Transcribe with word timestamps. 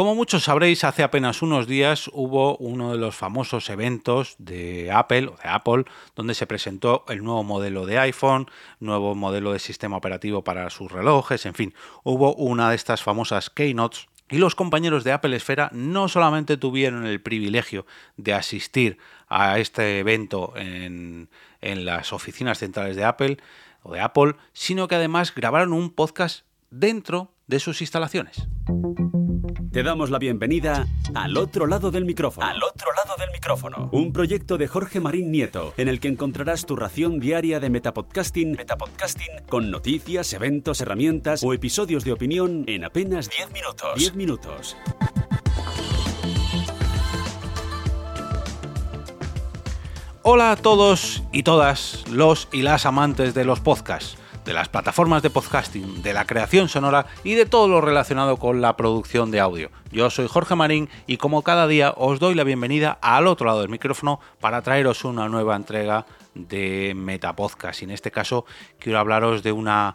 Como 0.00 0.14
muchos 0.14 0.44
sabréis, 0.44 0.82
hace 0.84 1.02
apenas 1.02 1.42
unos 1.42 1.66
días 1.66 2.08
hubo 2.14 2.56
uno 2.56 2.92
de 2.92 2.96
los 2.96 3.14
famosos 3.14 3.68
eventos 3.68 4.34
de 4.38 4.90
Apple 4.90 5.26
o 5.26 5.36
de 5.36 5.46
Apple, 5.46 5.84
donde 6.16 6.32
se 6.32 6.46
presentó 6.46 7.04
el 7.08 7.22
nuevo 7.22 7.44
modelo 7.44 7.84
de 7.84 7.98
iPhone, 7.98 8.50
nuevo 8.78 9.14
modelo 9.14 9.52
de 9.52 9.58
sistema 9.58 9.98
operativo 9.98 10.42
para 10.42 10.70
sus 10.70 10.90
relojes, 10.90 11.44
en 11.44 11.52
fin, 11.52 11.74
hubo 12.02 12.34
una 12.34 12.70
de 12.70 12.76
estas 12.76 13.02
famosas 13.02 13.50
keynotes. 13.50 14.08
Y 14.30 14.38
los 14.38 14.54
compañeros 14.54 15.04
de 15.04 15.12
Apple 15.12 15.36
Esfera 15.36 15.68
no 15.74 16.08
solamente 16.08 16.56
tuvieron 16.56 17.04
el 17.04 17.20
privilegio 17.20 17.84
de 18.16 18.32
asistir 18.32 18.96
a 19.28 19.58
este 19.58 19.98
evento 19.98 20.54
en, 20.56 21.28
en, 21.60 21.84
las 21.84 22.14
oficinas 22.14 22.56
centrales 22.56 22.96
de 22.96 23.04
Apple 23.04 23.36
o 23.82 23.92
de 23.92 24.00
Apple, 24.00 24.36
sino 24.54 24.88
que 24.88 24.94
además 24.94 25.34
grabaron 25.34 25.74
un 25.74 25.90
podcast 25.90 26.46
dentro 26.70 27.34
de 27.50 27.58
sus 27.58 27.80
instalaciones. 27.80 28.48
Te 29.72 29.82
damos 29.82 30.10
la 30.10 30.18
bienvenida 30.18 30.86
al 31.14 31.36
otro 31.36 31.66
lado 31.66 31.90
del 31.90 32.04
micrófono. 32.04 32.46
Al 32.46 32.62
otro 32.62 32.88
lado 32.94 33.16
del 33.18 33.30
micrófono. 33.32 33.90
Un 33.92 34.12
proyecto 34.12 34.56
de 34.56 34.68
Jorge 34.68 35.00
Marín 35.00 35.32
Nieto, 35.32 35.74
en 35.76 35.88
el 35.88 35.98
que 35.98 36.08
encontrarás 36.08 36.64
tu 36.64 36.76
ración 36.76 37.18
diaria 37.18 37.58
de 37.58 37.68
metapodcasting, 37.68 38.52
metapodcasting 38.52 39.46
con 39.48 39.70
noticias, 39.70 40.32
eventos, 40.32 40.80
herramientas 40.80 41.42
o 41.42 41.52
episodios 41.52 42.04
de 42.04 42.12
opinión 42.12 42.64
en 42.68 42.84
apenas 42.84 43.28
10 43.28 43.52
minutos. 43.52 43.94
10 43.96 44.14
minutos. 44.14 44.76
Hola 50.22 50.52
a 50.52 50.56
todos 50.56 51.24
y 51.32 51.42
todas 51.42 52.04
los 52.08 52.48
y 52.52 52.62
las 52.62 52.86
amantes 52.86 53.34
de 53.34 53.44
los 53.44 53.58
podcasts 53.58 54.19
de 54.50 54.54
las 54.54 54.68
plataformas 54.68 55.22
de 55.22 55.30
podcasting, 55.30 56.02
de 56.02 56.12
la 56.12 56.24
creación 56.24 56.68
sonora 56.68 57.06
y 57.22 57.34
de 57.34 57.46
todo 57.46 57.68
lo 57.68 57.80
relacionado 57.80 58.36
con 58.36 58.60
la 58.60 58.76
producción 58.76 59.30
de 59.30 59.38
audio. 59.38 59.70
Yo 59.92 60.10
soy 60.10 60.26
Jorge 60.26 60.56
Marín 60.56 60.88
y 61.06 61.18
como 61.18 61.42
cada 61.42 61.68
día 61.68 61.94
os 61.96 62.18
doy 62.18 62.34
la 62.34 62.42
bienvenida 62.42 62.98
al 63.00 63.28
otro 63.28 63.46
lado 63.46 63.60
del 63.60 63.68
micrófono 63.68 64.18
para 64.40 64.60
traeros 64.62 65.04
una 65.04 65.28
nueva 65.28 65.54
entrega 65.54 66.04
de 66.34 66.94
Metapodcast. 66.96 67.82
Y 67.82 67.84
en 67.84 67.90
este 67.92 68.10
caso 68.10 68.44
quiero 68.80 68.98
hablaros 68.98 69.44
de 69.44 69.52
una 69.52 69.94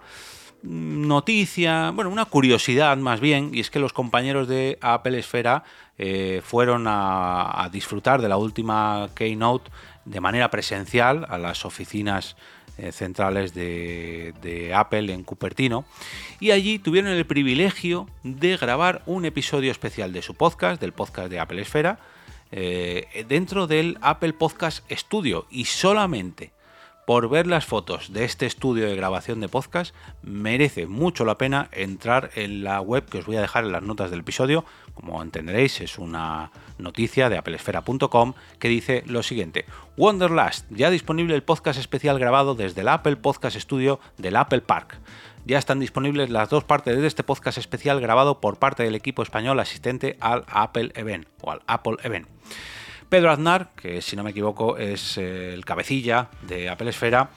noticia, 0.65 1.91
bueno, 1.91 2.09
una 2.09 2.25
curiosidad 2.25 2.97
más 2.97 3.19
bien, 3.19 3.51
y 3.53 3.59
es 3.59 3.69
que 3.69 3.79
los 3.79 3.93
compañeros 3.93 4.47
de 4.47 4.77
Apple 4.81 5.17
Esfera 5.19 5.63
eh, 5.97 6.41
fueron 6.43 6.85
a, 6.87 7.69
disfrutar 7.71 8.21
de 8.21 8.29
la 8.29 8.37
última 8.37 9.09
Keynote 9.15 9.69
de 10.05 10.19
manera 10.19 10.49
presencial 10.49 11.25
a 11.29 11.37
las 11.37 11.65
oficinas 11.65 12.35
eh, 12.77 12.91
centrales 12.91 13.53
de, 13.53 14.71
Apple 14.75 15.13
en 15.13 15.23
Cupertino 15.23 15.85
y 16.39 16.51
allí 16.51 16.79
tuvieron 16.79 17.11
el 17.11 17.25
privilegio 17.25 18.07
de 18.23 18.57
grabar 18.57 19.03
un 19.05 19.25
episodio 19.25 19.71
especial 19.71 20.11
de 20.11 20.21
su 20.21 20.35
podcast, 20.35 20.81
del 20.81 20.91
podcast 20.91 21.29
de 21.29 21.39
Apple 21.39 21.61
Esfera, 21.61 21.99
eh, 22.51 23.25
dentro 23.27 23.67
del 23.67 23.97
Apple 24.01 24.33
Podcast 24.33 24.89
Studio 24.91 25.47
y 25.49 25.65
solamente 25.65 26.51
por 27.05 27.29
ver 27.29 27.47
las 27.47 27.65
fotos 27.65 28.11
de 28.11 28.25
este 28.25 28.45
estudio 28.45 28.87
de 28.87 28.95
grabación 28.95 29.39
de 29.39 29.47
podcast, 29.47 29.93
merece 30.23 30.87
mucho 30.87 31.25
la 31.25 31.37
pena 31.37 31.69
entrar 31.71 32.31
en 32.35 32.63
la 32.63 32.81
web 32.81 33.05
que 33.05 33.19
os 33.19 33.25
voy 33.25 33.37
a 33.37 33.41
dejar 33.41 33.63
en 33.63 33.71
las 33.71 33.83
notas 33.83 34.09
del 34.09 34.21
episodio. 34.21 34.65
Como 34.93 35.21
entenderéis, 35.21 35.81
es 35.81 35.99
una 35.99 36.51
noticia 36.77 37.29
de 37.29 37.37
applesfera.com 37.37 38.33
que 38.59 38.67
dice 38.67 39.03
lo 39.05 39.23
siguiente: 39.23 39.65
Wonderlast, 39.97 40.65
ya 40.71 40.89
disponible 40.89 41.35
el 41.35 41.43
podcast 41.43 41.79
especial 41.79 42.19
grabado 42.19 42.55
desde 42.55 42.81
el 42.81 42.87
Apple 42.87 43.17
Podcast 43.17 43.57
Studio 43.57 43.99
del 44.17 44.35
Apple 44.35 44.61
Park. 44.61 44.99
Ya 45.45 45.59
están 45.59 45.79
disponibles 45.79 46.31
las 46.31 46.49
dos 46.49 46.63
partes 46.63 46.99
de 46.99 47.05
este 47.05 47.23
podcast 47.23 47.59
especial 47.59 48.01
grabado 48.01 48.41
por 48.41 48.57
parte 48.57 48.81
del 48.81 48.95
equipo 48.95 49.21
español 49.21 49.59
asistente 49.59 50.17
al 50.19 50.43
Apple 50.47 50.91
Event 50.95 51.27
o 51.41 51.51
al 51.51 51.61
Apple 51.67 51.97
Event. 52.01 52.27
Pedro 53.09 53.31
Aznar, 53.31 53.71
que 53.75 54.01
si 54.01 54.15
no 54.15 54.23
me 54.23 54.31
equivoco 54.31 54.77
es 54.77 55.17
eh, 55.17 55.53
el 55.53 55.65
cabecilla 55.65 56.29
de 56.41 56.69
Apple 56.69 56.89
Esfera, 56.89 57.29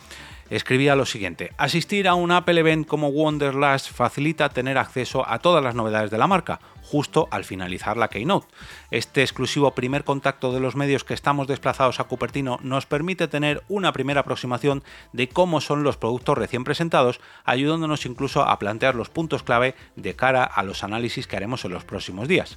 escribía 0.51 0.97
lo 0.97 1.07
siguiente: 1.07 1.53
Asistir 1.57 2.09
a 2.09 2.15
un 2.15 2.31
Apple 2.31 2.61
Event 2.61 2.87
como 2.87 3.09
Wonderlust 3.09 3.93
facilita 3.93 4.49
tener 4.49 4.79
acceso 4.79 5.29
a 5.29 5.39
todas 5.39 5.63
las 5.63 5.75
novedades 5.75 6.11
de 6.11 6.19
la 6.19 6.27
marca, 6.27 6.61
justo 6.89 7.29
al 7.31 7.45
finalizar 7.45 7.97
la 7.97 8.09
Keynote. 8.09 8.47
Este 8.91 9.23
exclusivo 9.23 9.75
primer 9.75 10.05
contacto 10.05 10.53
de 10.53 10.61
los 10.61 10.75
medios 10.75 11.05
que 11.05 11.13
estamos 11.13 11.47
desplazados 11.47 12.01
a 12.01 12.05
Cupertino 12.05 12.59
nos 12.63 12.87
permite 12.87 13.29
tener 13.29 13.63
una 13.69 13.93
primera 13.93 14.21
aproximación 14.21 14.83
de 15.13 15.29
cómo 15.29 15.61
son 15.61 15.83
los 15.83 15.99
productos 15.99 16.39
recién 16.39 16.65
presentados, 16.65 17.21
ayudándonos 17.45 18.07
incluso 18.07 18.43
a 18.43 18.59
plantear 18.59 18.95
los 18.95 19.11
puntos 19.11 19.43
clave 19.43 19.75
de 19.97 20.17
cara 20.17 20.45
a 20.45 20.63
los 20.63 20.83
análisis 20.83 21.27
que 21.27 21.37
haremos 21.37 21.65
en 21.65 21.73
los 21.73 21.85
próximos 21.85 22.27
días. 22.27 22.57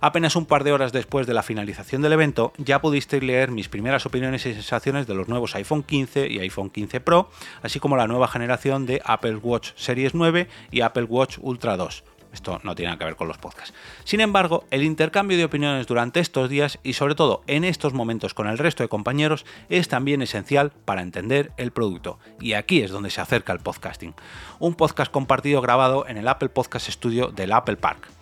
Apenas 0.00 0.36
un 0.36 0.46
par 0.46 0.62
de 0.62 0.72
horas 0.72 0.92
después 0.92 1.26
de 1.26 1.34
la 1.34 1.42
finalización 1.42 2.02
del 2.02 2.12
evento, 2.12 2.52
ya 2.58 2.80
pudisteis 2.80 3.22
leer 3.22 3.50
mis 3.50 3.68
primeras 3.68 4.06
opiniones 4.06 4.44
y 4.46 4.52
sensaciones 4.52 5.06
de 5.06 5.14
los 5.14 5.28
nuevos 5.28 5.54
iPhone 5.56 5.82
15 5.82 6.28
y 6.28 6.38
iPhone 6.38 6.70
15 6.70 7.00
Pro, 7.00 7.30
así 7.62 7.80
como 7.80 7.96
la 7.96 8.06
nueva 8.06 8.28
generación 8.28 8.86
de 8.86 9.00
Apple 9.04 9.36
Watch 9.36 9.70
Series 9.74 10.14
9 10.14 10.48
y 10.70 10.82
Apple 10.82 11.04
Watch 11.04 11.38
Ultra 11.40 11.76
2. 11.76 12.04
Esto 12.36 12.60
no 12.64 12.74
tiene 12.74 12.90
nada 12.90 12.98
que 12.98 13.06
ver 13.06 13.16
con 13.16 13.28
los 13.28 13.38
podcasts. 13.38 13.72
Sin 14.04 14.20
embargo, 14.20 14.64
el 14.70 14.82
intercambio 14.82 15.38
de 15.38 15.46
opiniones 15.46 15.86
durante 15.86 16.20
estos 16.20 16.50
días 16.50 16.78
y 16.82 16.92
sobre 16.92 17.14
todo 17.14 17.42
en 17.46 17.64
estos 17.64 17.94
momentos 17.94 18.34
con 18.34 18.46
el 18.46 18.58
resto 18.58 18.82
de 18.82 18.90
compañeros 18.90 19.46
es 19.70 19.88
también 19.88 20.20
esencial 20.20 20.70
para 20.84 21.00
entender 21.00 21.52
el 21.56 21.70
producto. 21.70 22.18
Y 22.38 22.52
aquí 22.52 22.82
es 22.82 22.90
donde 22.90 23.08
se 23.08 23.22
acerca 23.22 23.54
el 23.54 23.60
podcasting. 23.60 24.14
Un 24.58 24.74
podcast 24.74 25.10
compartido 25.10 25.62
grabado 25.62 26.06
en 26.06 26.18
el 26.18 26.28
Apple 26.28 26.50
Podcast 26.50 26.90
Studio 26.90 27.28
del 27.28 27.52
Apple 27.52 27.76
Park 27.76 28.15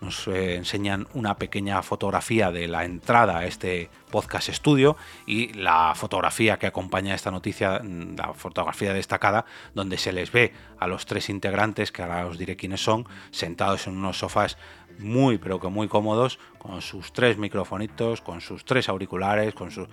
nos 0.00 0.26
eh, 0.28 0.56
enseñan 0.56 1.06
una 1.14 1.36
pequeña 1.36 1.82
fotografía 1.82 2.50
de 2.50 2.68
la 2.68 2.84
entrada 2.84 3.38
a 3.38 3.46
este 3.46 3.90
podcast 4.10 4.48
estudio 4.48 4.96
y 5.26 5.52
la 5.52 5.94
fotografía 5.94 6.58
que 6.58 6.66
acompaña 6.66 7.14
esta 7.14 7.30
noticia, 7.30 7.80
mm, 7.82 8.16
la 8.16 8.32
fotografía 8.34 8.92
destacada, 8.94 9.44
donde 9.74 9.98
se 9.98 10.12
les 10.12 10.32
ve 10.32 10.52
a 10.78 10.86
los 10.86 11.06
tres 11.06 11.28
integrantes, 11.28 11.92
que 11.92 12.02
ahora 12.02 12.26
os 12.26 12.38
diré 12.38 12.56
quiénes 12.56 12.82
son, 12.82 13.06
sentados 13.30 13.86
en 13.86 13.96
unos 13.96 14.18
sofás 14.18 14.56
muy 14.98 15.38
pero 15.38 15.60
que 15.60 15.68
muy 15.68 15.88
cómodos, 15.88 16.38
con 16.58 16.82
sus 16.82 17.12
tres 17.12 17.38
microfonitos, 17.38 18.20
con 18.20 18.40
sus 18.40 18.64
tres 18.64 18.88
auriculares, 18.88 19.54
con 19.54 19.70
su... 19.70 19.86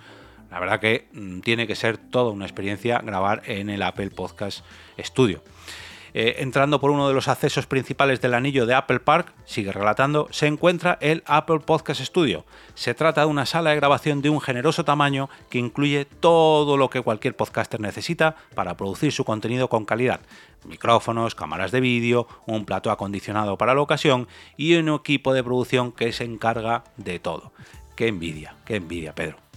La 0.50 0.60
verdad 0.60 0.80
que 0.80 1.08
mm, 1.12 1.40
tiene 1.40 1.66
que 1.66 1.76
ser 1.76 1.98
toda 1.98 2.32
una 2.32 2.46
experiencia 2.46 2.98
grabar 2.98 3.42
en 3.44 3.68
el 3.68 3.82
Apple 3.82 4.10
Podcast 4.10 4.64
Studio. 4.98 5.42
Eh, 6.14 6.36
entrando 6.38 6.80
por 6.80 6.90
uno 6.90 7.08
de 7.08 7.14
los 7.14 7.28
accesos 7.28 7.66
principales 7.66 8.20
del 8.20 8.34
anillo 8.34 8.66
de 8.66 8.74
Apple 8.74 9.00
Park, 9.00 9.32
sigue 9.44 9.72
relatando, 9.72 10.28
se 10.30 10.46
encuentra 10.46 10.98
el 11.00 11.22
Apple 11.26 11.60
Podcast 11.60 12.00
Studio. 12.00 12.44
Se 12.74 12.94
trata 12.94 13.22
de 13.22 13.26
una 13.26 13.46
sala 13.46 13.70
de 13.70 13.76
grabación 13.76 14.22
de 14.22 14.30
un 14.30 14.40
generoso 14.40 14.84
tamaño 14.84 15.28
que 15.50 15.58
incluye 15.58 16.04
todo 16.04 16.76
lo 16.76 16.90
que 16.90 17.02
cualquier 17.02 17.36
podcaster 17.36 17.80
necesita 17.80 18.36
para 18.54 18.76
producir 18.76 19.12
su 19.12 19.24
contenido 19.24 19.68
con 19.68 19.84
calidad. 19.84 20.20
Micrófonos, 20.64 21.34
cámaras 21.34 21.70
de 21.70 21.80
vídeo, 21.80 22.26
un 22.46 22.64
plato 22.64 22.90
acondicionado 22.90 23.56
para 23.56 23.74
la 23.74 23.80
ocasión 23.80 24.28
y 24.56 24.74
un 24.74 24.88
equipo 24.88 25.32
de 25.32 25.44
producción 25.44 25.92
que 25.92 26.12
se 26.12 26.24
encarga 26.24 26.84
de 26.96 27.18
todo. 27.18 27.52
Qué 27.96 28.08
envidia, 28.08 28.54
qué 28.64 28.76
envidia, 28.76 29.14
Pedro. 29.14 29.47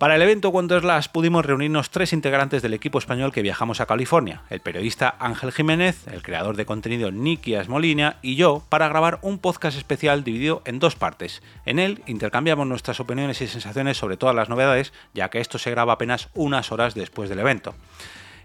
Para 0.00 0.16
el 0.16 0.22
evento 0.22 0.48
Wonderlust 0.48 1.12
pudimos 1.12 1.44
reunirnos 1.44 1.90
tres 1.90 2.14
integrantes 2.14 2.62
del 2.62 2.72
equipo 2.72 2.98
español 2.98 3.34
que 3.34 3.42
viajamos 3.42 3.82
a 3.82 3.86
California, 3.86 4.44
el 4.48 4.60
periodista 4.60 5.14
Ángel 5.18 5.52
Jiménez, 5.52 6.06
el 6.08 6.22
creador 6.22 6.56
de 6.56 6.64
contenido 6.64 7.12
Nicky 7.12 7.54
Asmolina 7.54 8.16
y 8.22 8.34
yo, 8.34 8.62
para 8.70 8.88
grabar 8.88 9.18
un 9.20 9.38
podcast 9.38 9.76
especial 9.76 10.24
dividido 10.24 10.62
en 10.64 10.78
dos 10.78 10.96
partes. 10.96 11.42
En 11.66 11.78
él 11.78 12.02
intercambiamos 12.06 12.66
nuestras 12.66 12.98
opiniones 12.98 13.42
y 13.42 13.46
sensaciones 13.46 13.98
sobre 13.98 14.16
todas 14.16 14.34
las 14.34 14.48
novedades, 14.48 14.94
ya 15.12 15.28
que 15.28 15.38
esto 15.38 15.58
se 15.58 15.70
graba 15.70 15.92
apenas 15.92 16.30
unas 16.32 16.72
horas 16.72 16.94
después 16.94 17.28
del 17.28 17.40
evento. 17.40 17.74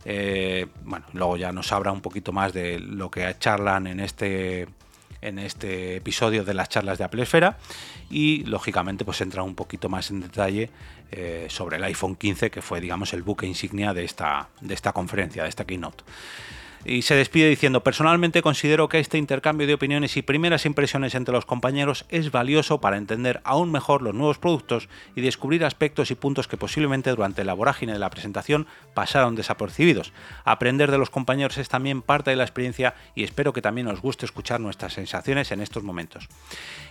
Eh, 0.03 0.67
bueno, 0.83 1.05
luego 1.13 1.37
ya 1.37 1.53
nos 1.53 1.71
habla 1.71 1.93
un 1.93 2.01
poquito 2.01 2.33
más 2.33 2.51
de 2.51 2.79
lo 2.79 3.09
que 3.09 3.33
charlan 3.39 3.87
en 3.87 4.01
este 4.01 4.67
en 5.25 5.39
este 5.39 5.97
episodio 5.97 6.43
de 6.43 6.53
las 6.53 6.69
charlas 6.69 6.97
de 6.97 7.03
Apple 7.03 7.23
Esfera 7.23 7.57
y 8.09 8.43
lógicamente 8.45 9.05
pues 9.05 9.21
entra 9.21 9.43
un 9.43 9.55
poquito 9.55 9.89
más 9.89 10.11
en 10.11 10.21
detalle 10.21 10.69
eh, 11.11 11.47
sobre 11.49 11.77
el 11.77 11.83
iPhone 11.83 12.15
15 12.15 12.51
que 12.51 12.61
fue 12.61 12.79
digamos 12.79 13.13
el 13.13 13.23
buque 13.23 13.45
insignia 13.45 13.93
de 13.93 14.03
esta, 14.03 14.49
de 14.61 14.73
esta 14.73 14.93
conferencia, 14.93 15.43
de 15.43 15.49
esta 15.49 15.65
keynote 15.65 16.03
y 16.85 17.01
se 17.01 17.15
despide 17.15 17.49
diciendo, 17.49 17.83
personalmente 17.83 18.43
considero 18.43 18.87
que 18.87 18.99
este 18.99 19.17
intercambio 19.17 19.65
de 19.65 19.73
opiniones 19.73 20.15
y 20.17 20.21
primeras 20.21 20.65
impresiones 20.67 21.15
entre 21.15 21.33
los 21.33 21.45
compañeros 21.45 22.05
es 22.09 22.31
valioso 22.31 22.79
para 22.79 22.97
entender 22.97 23.41
aún 23.43 23.71
mejor 23.71 24.03
los 24.03 24.13
nuevos 24.13 24.37
productos 24.37 24.87
y 25.15 25.21
descubrir 25.21 25.65
aspectos 25.65 26.11
y 26.11 26.15
puntos 26.15 26.47
que 26.47 26.57
posiblemente 26.57 27.09
durante 27.09 27.43
la 27.43 27.55
vorágine 27.55 27.93
de 27.93 27.99
la 27.99 28.11
presentación 28.11 28.67
pasaron 28.93 29.35
desapercibidos. 29.35 30.13
Aprender 30.43 30.91
de 30.91 30.99
los 30.99 31.09
compañeros 31.09 31.57
es 31.57 31.69
también 31.69 32.03
parte 32.03 32.29
de 32.29 32.35
la 32.35 32.43
experiencia 32.43 32.93
y 33.15 33.23
espero 33.23 33.51
que 33.51 33.63
también 33.63 33.87
os 33.87 34.01
guste 34.01 34.25
escuchar 34.25 34.59
nuestras 34.59 34.93
sensaciones 34.93 35.51
en 35.51 35.61
estos 35.61 35.83
momentos. 35.83 36.29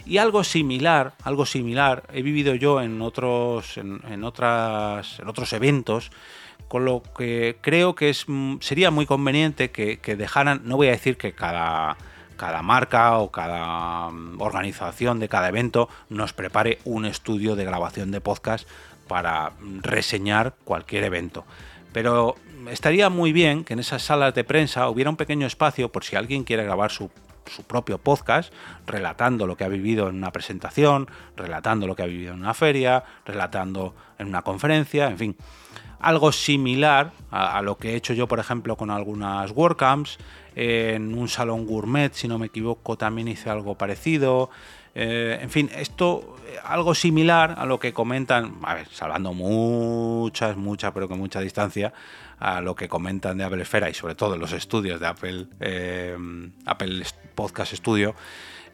Y 0.04 0.18
algo 0.18 0.42
similar, 0.42 1.14
algo 1.22 1.46
similar 1.46 2.02
he 2.12 2.22
vivido 2.22 2.56
yo 2.56 2.82
en 2.82 3.00
otros, 3.00 3.78
en, 3.78 4.24
otras, 4.24 5.20
en 5.20 5.28
otros 5.28 5.52
eventos 5.52 6.10
con 6.68 6.84
lo 6.84 7.02
que 7.16 7.56
creo 7.60 7.94
que 7.94 8.10
es, 8.10 8.24
mm, 8.26 8.56
sería 8.60 8.90
muy 8.90 9.06
conveniente 9.06 9.70
que, 9.70 9.98
dejaran, 10.16 10.62
no 10.64 10.76
voy 10.76 10.88
a 10.88 10.92
decir 10.92 11.16
que 11.16 11.32
cada, 11.32 11.96
cada 12.36 12.62
marca 12.62 13.18
o 13.18 13.30
cada 13.30 14.10
mm, 14.10 14.40
organización 14.40 15.20
de 15.20 15.28
cada 15.28 15.48
evento 15.48 15.88
nos 16.08 16.32
prepare 16.32 16.78
un 16.84 17.04
estudio 17.04 17.56
de 17.56 17.64
grabación 17.64 18.10
de 18.10 18.20
podcast 18.20 18.68
para 19.06 19.52
reseñar 19.82 20.54
cualquier 20.64 21.04
evento. 21.04 21.44
Pero 21.92 22.34
estaría 22.70 23.08
muy 23.08 23.32
bien 23.32 23.64
que 23.64 23.74
en 23.74 23.78
esas 23.78 24.02
salas 24.02 24.34
de 24.34 24.44
prensa 24.44 24.88
hubiera 24.88 25.10
un 25.10 25.16
pequeño 25.16 25.46
espacio 25.46 25.92
por 25.92 26.04
si 26.04 26.16
alguien 26.16 26.44
quiere 26.44 26.64
grabar 26.64 26.90
su, 26.90 27.10
propio 27.66 27.98
podcast, 27.98 28.52
relatando 28.86 29.46
lo 29.46 29.56
que 29.56 29.64
ha 29.64 29.68
vivido 29.68 30.08
en 30.08 30.16
una 30.16 30.32
presentación, 30.32 31.08
relatando 31.36 31.86
lo 31.86 31.94
que 31.94 32.02
ha 32.02 32.06
vivido 32.06 32.32
en 32.34 32.40
una 32.40 32.54
feria, 32.54 33.04
relatando 33.24 33.94
en 34.18 34.28
una 34.28 34.42
conferencia, 34.42 35.08
en 35.08 35.18
fin. 35.18 35.36
Algo 36.00 36.32
similar 36.32 37.12
a, 37.30 37.62
lo 37.62 37.78
que 37.78 37.92
he 37.92 37.96
hecho 37.96 38.12
yo, 38.12 38.28
por 38.28 38.38
ejemplo, 38.38 38.76
con 38.76 38.90
algunas 38.90 39.50
WordCamps, 39.52 40.18
en 40.54 41.16
un 41.16 41.28
salón 41.28 41.66
gourmet, 41.66 42.12
si 42.12 42.28
no 42.28 42.38
me 42.38 42.46
equivoco, 42.46 42.96
también 42.96 43.28
hice 43.28 43.48
algo 43.48 43.74
parecido. 43.76 44.50
Eh, 44.94 45.38
en 45.40 45.50
fin, 45.50 45.70
esto 45.74 46.36
algo 46.64 46.94
similar 46.94 47.54
a 47.58 47.66
lo 47.66 47.78
que 47.78 47.92
comentan, 47.92 48.58
a 48.62 48.74
ver, 48.74 48.88
salvando 48.88 49.32
muchas, 49.32 50.56
muchas, 50.56 50.92
pero 50.92 51.08
con 51.08 51.18
mucha 51.18 51.40
distancia, 51.40 51.92
a 52.38 52.60
lo 52.60 52.74
que 52.74 52.88
comentan 52.88 53.38
de 53.38 53.44
Apple 53.44 53.62
Esfera 53.62 53.88
y 53.88 53.94
sobre 53.94 54.14
todo 54.14 54.36
los 54.36 54.52
estudios 54.52 55.00
de 55.00 55.06
Apple, 55.06 55.46
eh, 55.60 56.16
Apple 56.66 57.04
Podcast 57.34 57.72
Studio. 57.74 58.14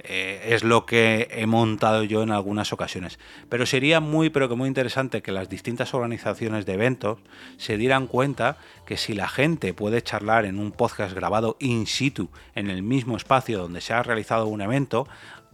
es 0.02 0.64
lo 0.64 0.86
que 0.86 1.28
he 1.30 1.44
montado 1.44 2.04
yo 2.04 2.22
en 2.22 2.30
algunas 2.30 2.72
ocasiones. 2.72 3.18
Pero 3.50 3.66
sería 3.66 4.00
muy, 4.00 4.30
pero 4.30 4.48
que 4.48 4.54
muy 4.54 4.66
interesante 4.66 5.20
que 5.20 5.30
las 5.30 5.50
distintas 5.50 5.92
organizaciones 5.92 6.64
de 6.64 6.72
eventos 6.72 7.18
se 7.58 7.76
dieran 7.76 8.06
cuenta 8.06 8.56
que 8.86 8.96
si 8.96 9.12
la 9.12 9.28
gente 9.28 9.74
puede 9.74 10.00
charlar 10.02 10.46
en 10.46 10.58
un 10.58 10.72
podcast 10.72 11.14
grabado 11.14 11.56
in 11.60 11.86
situ, 11.86 12.30
en 12.54 12.70
el 12.70 12.82
mismo 12.82 13.18
espacio 13.18 13.58
donde 13.58 13.82
se 13.82 13.92
ha 13.92 14.02
realizado 14.02 14.46
un 14.46 14.62
evento, 14.62 15.06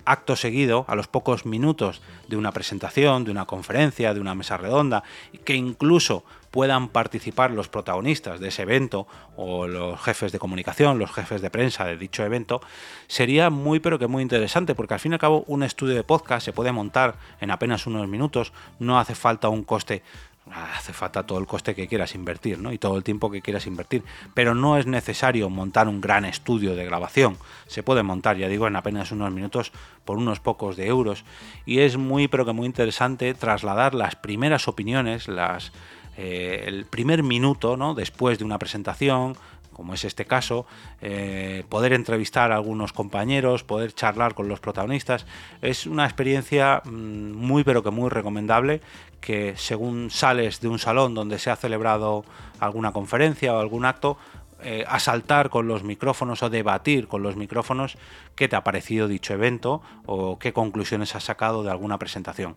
acto 0.06 0.37
seguido, 0.37 0.85
a 0.88 0.94
los 0.94 1.08
pocos 1.08 1.44
minutos 1.44 2.00
de 2.29 2.37
una 2.37 2.53
presentación, 2.53 3.25
de 3.25 3.31
una 3.31 3.44
conferencia, 3.44 4.14
de 4.14 4.20
una 4.20 4.35
mesa 4.35 4.56
redonda, 4.56 5.03
que 5.44 5.55
incluso 5.55 6.25
puedan 6.50 6.88
participar 6.88 7.50
los 7.50 7.69
protagonistas 7.69 8.41
de 8.41 8.49
ese 8.49 8.62
evento 8.62 9.06
o 9.37 9.67
los 9.67 10.00
jefes 10.00 10.32
de 10.32 10.38
comunicación, 10.38 10.99
los 10.99 11.12
jefes 11.12 11.43
de 11.43 11.50
prensa 11.50 11.85
de 11.85 11.99
dicho 11.99 12.25
evento, 12.25 12.62
sería 13.08 13.50
muy 13.50 13.79
pero 13.79 13.99
que 13.99 14.06
muy 14.06 14.23
interesante 14.23 14.75
porque 14.75 14.94
al 14.94 15.00
fin 15.00 15.12
y 15.12 15.17
al 15.17 15.20
cabo 15.20 15.44
un 15.49 15.62
estudio 15.62 15.94
de 15.94 16.03
podcast 16.03 16.47
se 16.47 16.55
puede 16.55 16.73
montar 16.73 17.17
en 17.43 17.50
apenas 17.50 17.87
unos 17.87 18.08
minutos, 18.08 18.55
no 18.79 18.99
hace 18.99 19.14
falta 19.14 19.50
un 19.50 19.64
coste 19.64 20.03
hace 20.52 20.93
falta 20.93 21.25
todo 21.25 21.38
el 21.38 21.46
coste 21.46 21.75
que 21.75 21.88
quieras 21.88 22.14
invertir, 22.14 22.58
¿no? 22.58 22.72
Y 22.72 22.78
todo 22.78 22.96
el 22.96 23.02
tiempo 23.02 23.31
que 23.31 23.43
quieras 23.43 23.66
invertir. 23.66 24.04
Pero 24.34 24.54
no 24.54 24.76
es 24.76 24.87
necesario 24.87 25.50
montar 25.50 25.88
un 25.88 26.00
gran 26.00 26.25
estudio 26.25 26.75
de 26.75 26.84
grabación. 26.84 27.37
Se 27.66 27.82
puede 27.82 28.02
montar, 28.02 28.37
ya 28.37 28.48
digo, 28.48 28.66
en 28.66 28.76
apenas 28.76 29.10
unos 29.10 29.32
minutos 29.32 29.72
por 30.04 30.19
unos 30.19 30.40
pocos 30.40 30.76
de 30.76 30.87
euros. 30.87 31.25
Y 31.64 31.81
es 31.81 31.96
muy, 31.96 32.28
pero 32.28 32.44
que 32.44 32.52
muy 32.52 32.66
interesante 32.66 33.34
trasladar 33.34 33.94
las 33.94 34.14
primeras 34.14 34.69
opiniones, 34.69 35.28
las, 35.28 35.72
eh, 36.16 36.64
el 36.66 36.87
primer 36.87 37.22
minuto, 37.22 37.76
¿no? 37.76 37.94
Después 37.94 38.38
de 38.38 38.44
una 38.44 38.58
presentación, 38.58 39.37
como 39.76 39.93
es 39.93 40.06
este 40.06 40.25
caso, 40.25 40.64
eh, 41.02 41.62
poder 41.69 41.93
entrevistar 41.93 42.50
a 42.50 42.56
algunos 42.56 42.94
compañeros, 42.94 43.62
poder 43.62 43.93
charlar 43.93 44.32
con 44.32 44.49
los 44.49 44.58
protagonistas, 44.58 45.26
es 45.61 45.87
una 45.87 46.06
experiencia 46.06 46.81
mm, 46.87 47.32
muy 47.34 47.62
pero 47.62 47.82
que 47.82 47.90
muy 47.90 48.08
recomendable 48.08 48.81
que 49.20 49.55
según 49.56 50.11
sales 50.11 50.62
de 50.62 50.69
un 50.69 50.78
salón 50.78 51.12
donde 51.14 51.38
se 51.38 51.50
ha 51.50 51.56
celebrado 51.56 52.25
alguna 52.58 52.93
conferencia 52.93 53.52
o 53.55 53.61
algún 53.61 53.84
acto, 53.84 54.17
eh, 54.62 54.85
asaltar 54.88 55.50
con 55.50 55.69
los 55.69 55.82
micrófonos 55.82 56.43
o 56.43 56.49
debatir 56.49 57.08
con 57.08 57.23
los 57.23 57.37
micrófonos 57.37 57.99
qué 58.35 58.49
te 58.49 58.56
ha 58.56 58.64
parecido 58.64 59.06
dicho 59.06 59.35
evento 59.35 59.82
o 60.06 60.38
qué 60.38 60.55
conclusiones 60.55 61.14
has 61.14 61.25
sacado 61.25 61.62
de 61.62 61.70
alguna 61.70 61.99
presentación. 61.99 62.56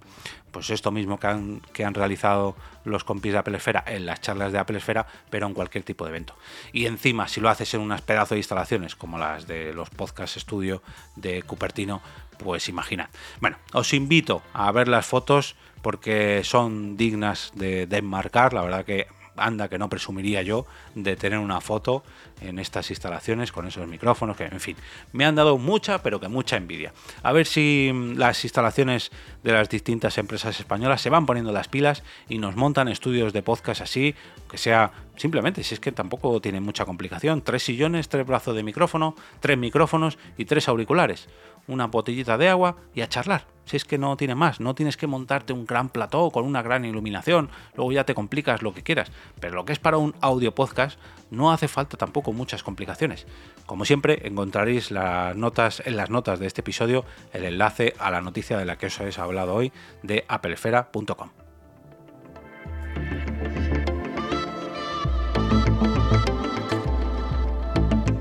Pues 0.51 0.69
esto 0.69 0.91
mismo 0.91 1.19
que 1.19 1.27
han, 1.27 1.61
que 1.73 1.83
han 1.83 1.93
realizado 1.93 2.55
los 2.85 3.03
compis 3.03 3.33
de 3.33 3.39
Apple 3.39 3.57
Esfera 3.57 3.83
en 3.85 4.05
las 4.05 4.21
charlas 4.21 4.53
de 4.53 4.59
Apple 4.59 4.77
Esfera, 4.77 5.07
pero 5.29 5.45
en 5.45 5.53
cualquier 5.53 5.83
tipo 5.83 6.05
de 6.05 6.11
evento. 6.11 6.35
Y 6.71 6.85
encima, 6.85 7.27
si 7.27 7.41
lo 7.41 7.49
haces 7.49 7.73
en 7.73 7.81
unas 7.81 8.01
pedazos 8.01 8.31
de 8.31 8.37
instalaciones 8.37 8.95
como 8.95 9.17
las 9.17 9.45
de 9.45 9.73
los 9.73 9.89
podcast 9.89 10.37
estudio 10.37 10.81
de 11.17 11.43
Cupertino, 11.43 12.01
pues 12.37 12.69
imagina. 12.69 13.09
Bueno, 13.41 13.57
os 13.73 13.93
invito 13.93 14.41
a 14.53 14.71
ver 14.71 14.87
las 14.87 15.05
fotos 15.05 15.57
porque 15.81 16.43
son 16.45 16.95
dignas 16.95 17.51
de, 17.55 17.87
de 17.87 17.97
enmarcar, 17.97 18.53
la 18.53 18.61
verdad 18.61 18.85
que 18.85 19.07
anda 19.39 19.69
que 19.69 19.77
no 19.77 19.89
presumiría 19.89 20.41
yo 20.41 20.65
de 20.95 21.15
tener 21.15 21.39
una 21.39 21.61
foto 21.61 22.03
en 22.41 22.59
estas 22.59 22.89
instalaciones 22.89 23.51
con 23.51 23.67
esos 23.67 23.87
micrófonos, 23.87 24.37
que 24.37 24.45
en 24.45 24.59
fin, 24.59 24.75
me 25.11 25.25
han 25.25 25.35
dado 25.35 25.57
mucha, 25.57 26.01
pero 26.01 26.19
que 26.19 26.27
mucha 26.27 26.57
envidia. 26.57 26.93
A 27.23 27.31
ver 27.31 27.45
si 27.45 27.91
mm, 27.93 28.17
las 28.17 28.43
instalaciones 28.43 29.11
de 29.43 29.51
las 29.51 29.69
distintas 29.69 30.17
empresas 30.17 30.59
españolas 30.59 31.01
se 31.01 31.09
van 31.09 31.25
poniendo 31.25 31.51
las 31.51 31.67
pilas 31.67 32.03
y 32.27 32.37
nos 32.37 32.55
montan 32.55 32.87
estudios 32.87 33.33
de 33.33 33.41
podcast 33.41 33.81
así, 33.81 34.15
que 34.49 34.57
sea 34.57 34.91
simplemente, 35.19 35.63
si 35.63 35.75
es 35.75 35.79
que 35.79 35.91
tampoco 35.91 36.41
tiene 36.41 36.59
mucha 36.59 36.85
complicación, 36.85 37.41
tres 37.41 37.63
sillones, 37.63 38.09
tres 38.09 38.25
brazos 38.25 38.55
de 38.55 38.63
micrófono, 38.63 39.15
tres 39.39 39.57
micrófonos 39.57 40.17
y 40.37 40.45
tres 40.45 40.67
auriculares 40.67 41.27
una 41.69 41.87
botellita 41.87 42.37
de 42.37 42.49
agua 42.49 42.75
y 42.93 43.01
a 43.01 43.07
charlar. 43.07 43.45
Si 43.65 43.77
es 43.77 43.85
que 43.85 43.99
no 43.99 44.17
tiene 44.17 44.33
más, 44.33 44.59
no 44.59 44.73
tienes 44.73 44.97
que 44.97 45.05
montarte 45.05 45.53
un 45.53 45.65
gran 45.67 45.89
plató 45.89 46.31
con 46.31 46.43
una 46.43 46.63
gran 46.63 46.83
iluminación, 46.83 47.49
luego 47.75 47.91
ya 47.91 48.03
te 48.03 48.15
complicas 48.15 48.63
lo 48.63 48.73
que 48.73 48.81
quieras. 48.81 49.11
Pero 49.39 49.55
lo 49.55 49.65
que 49.65 49.73
es 49.73 49.79
para 49.79 49.97
un 49.97 50.15
audio 50.21 50.55
podcast 50.55 50.99
no 51.29 51.51
hace 51.51 51.67
falta 51.67 51.95
tampoco 51.95 52.33
muchas 52.33 52.63
complicaciones. 52.63 53.27
Como 53.67 53.85
siempre, 53.85 54.27
encontraréis 54.27 54.89
las 54.89 55.35
notas, 55.35 55.83
en 55.85 55.95
las 55.95 56.09
notas 56.09 56.39
de 56.39 56.47
este 56.47 56.61
episodio 56.61 57.05
el 57.31 57.45
enlace 57.45 57.93
a 57.99 58.09
la 58.09 58.21
noticia 58.21 58.57
de 58.57 58.65
la 58.65 58.77
que 58.77 58.87
os 58.87 58.99
he 58.99 59.21
hablado 59.21 59.53
hoy 59.53 59.71
de 60.01 60.25
applefera.com. 60.27 61.48